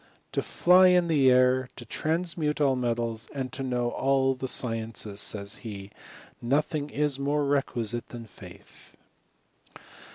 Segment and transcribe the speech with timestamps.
[0.31, 5.57] "To fly in the air, to transmute metals, and to know all the sciences," says
[5.57, 5.91] he,"
[6.41, 6.87] nothing
[7.19, 8.09] more is requisite..
[8.09, 8.97] than faith."